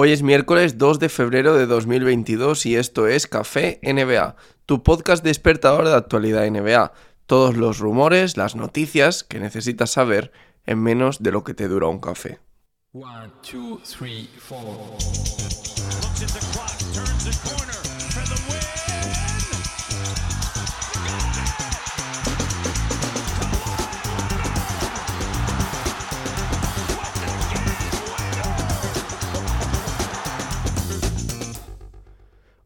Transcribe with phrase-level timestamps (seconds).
[0.00, 5.24] Hoy es miércoles 2 de febrero de 2022 y esto es Café NBA, tu podcast
[5.24, 6.92] despertador de actualidad NBA.
[7.26, 10.30] Todos los rumores, las noticias que necesitas saber
[10.66, 12.38] en menos de lo que te dura un café.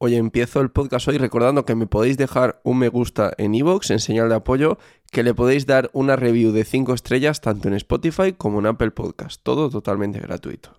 [0.00, 3.90] Oye, empiezo el podcast hoy recordando que me podéis dejar un me gusta en iVoox
[3.90, 4.78] en señal de apoyo,
[5.10, 8.92] que le podéis dar una review de 5 estrellas tanto en Spotify como en Apple
[8.92, 10.76] Podcast, todo totalmente gratuito.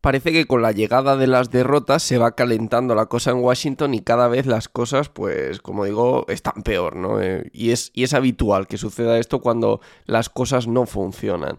[0.00, 3.92] Parece que con la llegada de las derrotas se va calentando la cosa en Washington
[3.92, 7.20] y cada vez las cosas, pues como digo, están peor, ¿no?
[7.20, 11.58] Eh, y, es, y es habitual que suceda esto cuando las cosas no funcionan.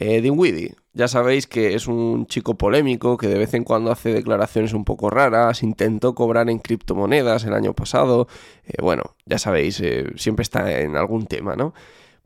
[0.00, 4.12] Eh, Dinwiddie, ya sabéis que es un chico polémico que de vez en cuando hace
[4.12, 8.28] declaraciones un poco raras, intentó cobrar en criptomonedas el año pasado,
[8.64, 11.74] eh, bueno, ya sabéis, eh, siempre está en algún tema, ¿no?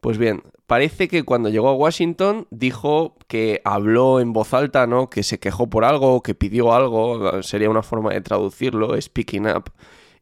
[0.00, 5.08] Pues bien, parece que cuando llegó a Washington dijo que habló en voz alta, ¿no?
[5.08, 9.72] Que se quejó por algo, que pidió algo, sería una forma de traducirlo, speaking up.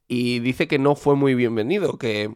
[0.06, 2.34] Y dice que no fue muy bienvenido, que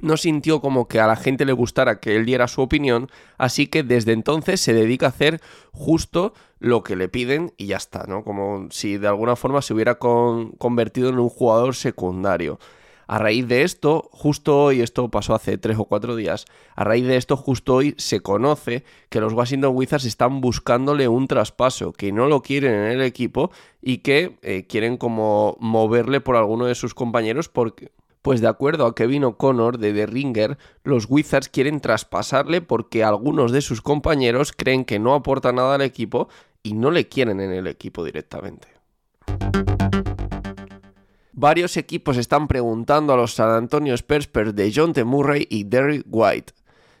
[0.00, 3.66] no sintió como que a la gente le gustara que él diera su opinión, así
[3.66, 5.40] que desde entonces se dedica a hacer
[5.72, 8.24] justo lo que le piden y ya está, ¿no?
[8.24, 12.58] Como si de alguna forma se hubiera convertido en un jugador secundario.
[13.10, 16.44] A raíz de esto, justo hoy, esto pasó hace tres o cuatro días,
[16.76, 21.26] a raíz de esto, justo hoy se conoce que los Washington Wizards están buscándole un
[21.26, 26.36] traspaso, que no lo quieren en el equipo y que eh, quieren como moverle por
[26.36, 27.92] alguno de sus compañeros porque,
[28.28, 33.52] pues de acuerdo a Kevin O'Connor de The Ringer, los Wizards quieren traspasarle porque algunos
[33.52, 36.28] de sus compañeros creen que no aporta nada al equipo
[36.62, 38.68] y no le quieren en el equipo directamente.
[41.32, 45.04] Varios equipos están preguntando a los San Antonio Spurs de John T.
[45.04, 46.52] Murray y Derrick White.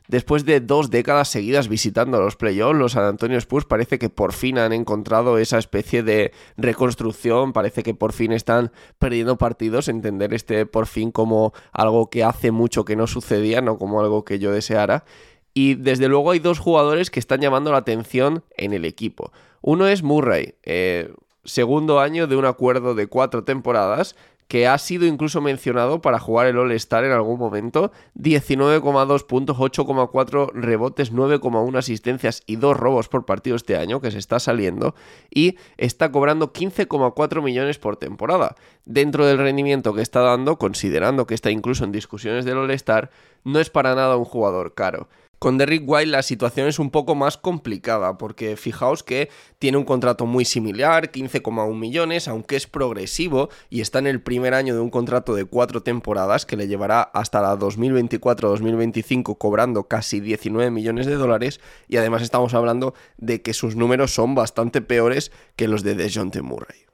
[0.08, 4.32] Después de dos décadas seguidas visitando los playoffs, los San Antonio Spurs parece que por
[4.32, 10.32] fin han encontrado esa especie de reconstrucción, parece que por fin están perdiendo partidos, entender
[10.32, 14.38] este por fin como algo que hace mucho que no sucedía, no como algo que
[14.38, 15.04] yo deseara.
[15.52, 19.32] Y desde luego hay dos jugadores que están llamando la atención en el equipo.
[19.60, 21.12] Uno es Murray, eh,
[21.44, 24.16] segundo año de un acuerdo de cuatro temporadas
[24.48, 27.92] que ha sido incluso mencionado para jugar el All-Star en algún momento.
[28.16, 34.18] 19,2 puntos, 8,4 rebotes, 9,1 asistencias y 2 robos por partido este año, que se
[34.18, 34.94] está saliendo.
[35.30, 38.56] Y está cobrando 15,4 millones por temporada.
[38.86, 43.10] Dentro del rendimiento que está dando, considerando que está incluso en discusiones del All-Star,
[43.44, 45.08] no es para nada un jugador caro.
[45.38, 49.84] Con Derrick White la situación es un poco más complicada porque fijaos que tiene un
[49.84, 54.80] contrato muy similar, 15,1 millones, aunque es progresivo y está en el primer año de
[54.80, 61.06] un contrato de cuatro temporadas que le llevará hasta la 2024-2025 cobrando casi 19 millones
[61.06, 65.84] de dólares y además estamos hablando de que sus números son bastante peores que los
[65.84, 66.88] de DeJounte Murray.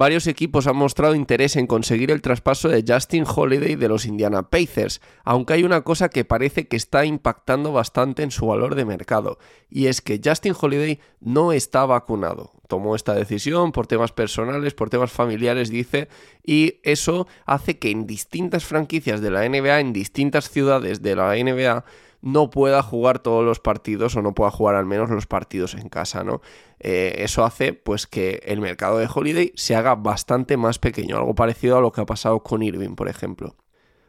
[0.00, 4.48] Varios equipos han mostrado interés en conseguir el traspaso de Justin Holiday de los Indiana
[4.48, 8.86] Pacers, aunque hay una cosa que parece que está impactando bastante en su valor de
[8.86, 9.38] mercado,
[9.68, 12.50] y es que Justin Holiday no está vacunado.
[12.66, 16.08] Tomó esta decisión por temas personales, por temas familiares, dice,
[16.42, 21.34] y eso hace que en distintas franquicias de la NBA, en distintas ciudades de la
[21.34, 21.84] NBA,
[22.22, 25.88] no pueda jugar todos los partidos o no pueda jugar al menos los partidos en
[25.88, 26.40] casa, ¿no?
[26.78, 31.34] Eh, eso hace pues que el mercado de Holiday se haga bastante más pequeño, algo
[31.34, 33.56] parecido a lo que ha pasado con Irving, por ejemplo.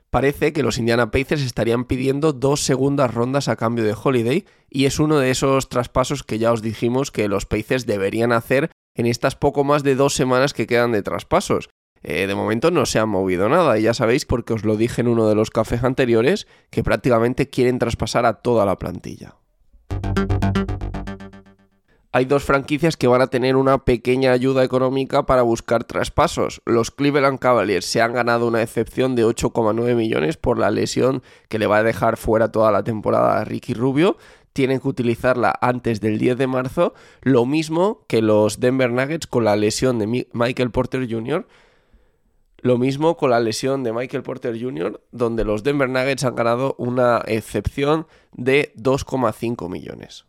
[0.09, 4.85] Parece que los Indiana Pacers estarían pidiendo dos segundas rondas a cambio de Holiday y
[4.85, 9.05] es uno de esos traspasos que ya os dijimos que los Pacers deberían hacer en
[9.05, 11.69] estas poco más de dos semanas que quedan de traspasos.
[12.03, 15.01] Eh, de momento no se ha movido nada y ya sabéis porque os lo dije
[15.01, 19.35] en uno de los cafés anteriores que prácticamente quieren traspasar a toda la plantilla.
[22.13, 26.61] Hay dos franquicias que van a tener una pequeña ayuda económica para buscar traspasos.
[26.65, 31.57] Los Cleveland Cavaliers se han ganado una excepción de 8,9 millones por la lesión que
[31.57, 34.17] le va a dejar fuera toda la temporada a Ricky Rubio
[34.53, 39.45] tienen que utilizarla antes del 10 de marzo, lo mismo que los Denver Nuggets con
[39.45, 41.47] la lesión de Michael Porter Jr.,
[42.61, 46.75] lo mismo con la lesión de Michael Porter Jr., donde los Denver Nuggets han ganado
[46.77, 50.25] una excepción de 2,5 millones.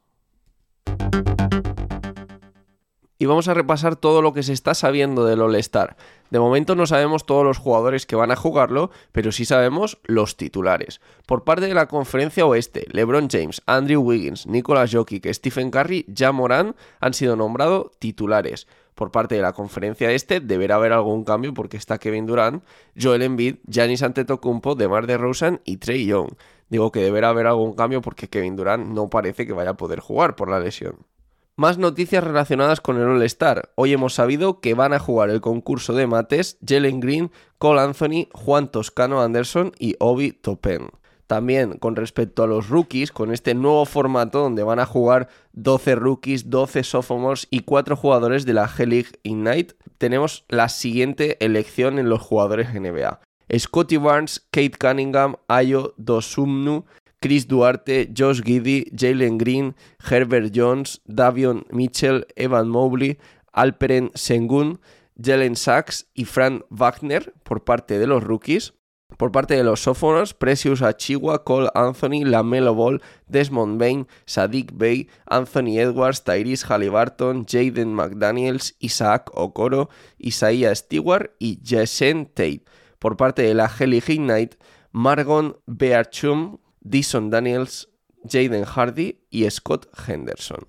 [3.23, 5.97] y vamos a repasar todo lo que se está sabiendo del All-Star.
[6.31, 10.37] De momento no sabemos todos los jugadores que van a jugarlo, pero sí sabemos los
[10.37, 11.01] titulares.
[11.25, 16.33] Por parte de la conferencia oeste, LeBron James, Andrew Wiggins, Nicolas Jokic, Stephen Curry, Ja
[16.33, 18.67] Moran han sido nombrados titulares.
[18.95, 22.63] Por parte de la conferencia este deberá haber algún cambio porque está Kevin Durant,
[23.01, 26.33] Joel Embiid, Giannis Antetokounmpo, DeMar DeRozan y Trey Young.
[26.69, 30.01] Digo que deberá haber algún cambio porque Kevin Durant no parece que vaya a poder
[30.01, 31.07] jugar por la lesión.
[31.55, 33.73] Más noticias relacionadas con el All-Star.
[33.75, 38.29] Hoy hemos sabido que van a jugar el concurso de mates Jalen Green, Cole Anthony,
[38.33, 40.89] Juan Toscano Anderson y Obi Topen.
[41.33, 45.95] También con respecto a los rookies, con este nuevo formato donde van a jugar 12
[45.95, 52.11] rookies, 12 sophomores y 4 jugadores de la G-League Ignite, tenemos la siguiente elección en
[52.11, 53.19] los jugadores NBA.
[53.59, 56.85] Scotty Barnes, Kate Cunningham, Ayo Dosumnu,
[57.19, 59.75] Chris Duarte, Josh Giddy, Jalen Green,
[60.11, 63.17] Herbert Jones, Davion Mitchell, Evan Mobley,
[63.55, 64.81] Alperen Sengun,
[65.19, 68.75] Jalen Sachs y Frank Wagner por parte de los rookies.
[69.17, 75.09] Por parte de los sophomores, Precious Achiwa, Cole Anthony, Lamelo Ball, Desmond Bain, Sadiq Bey,
[75.27, 82.65] Anthony Edwards, Tyrese Halliburton, Jaden McDaniels, Isaac Okoro, Isaiah Stewart y Jason Tate.
[82.99, 84.57] Por parte de la Helly Ignite,
[84.93, 87.89] Margon Bearchum, Dyson Daniels,
[88.25, 90.67] Jaden Hardy y Scott Henderson.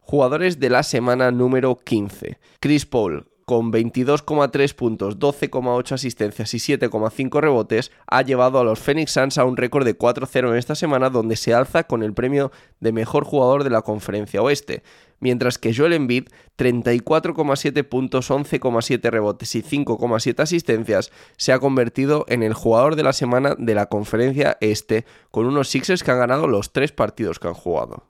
[0.00, 2.38] Jugadores de la semana número 15.
[2.60, 9.12] Chris Paul, con 22,3 puntos, 12,8 asistencias y 7,5 rebotes, ha llevado a los Phoenix
[9.12, 12.52] Suns a un récord de 4-0 en esta semana donde se alza con el premio
[12.80, 14.82] de mejor jugador de la conferencia oeste,
[15.20, 22.42] mientras que Joel Embiid, 34,7 puntos, 11,7 rebotes y 5,7 asistencias, se ha convertido en
[22.42, 26.46] el jugador de la semana de la conferencia este, con unos Sixers que han ganado
[26.46, 28.04] los tres partidos que han jugado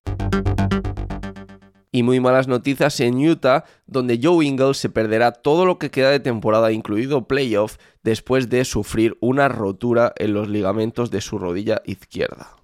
[1.95, 6.11] y muy malas noticias en Utah, donde Joe Ingles se perderá todo lo que queda
[6.11, 11.83] de temporada, incluido playoff, después de sufrir una rotura en los ligamentos de su rodilla
[11.85, 12.57] izquierda.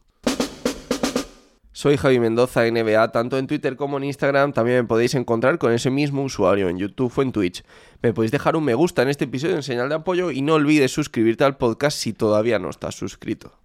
[1.71, 4.53] Soy Javi Mendoza NBA, tanto en Twitter como en Instagram.
[4.53, 7.63] También me podéis encontrar con ese mismo usuario en YouTube o en Twitch.
[8.03, 10.55] Me podéis dejar un me gusta en este episodio en señal de apoyo y no
[10.55, 13.60] olvides suscribirte al podcast si todavía no estás suscrito.